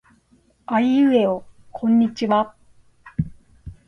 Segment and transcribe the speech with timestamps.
[0.65, 2.55] あいうえおこんにちは。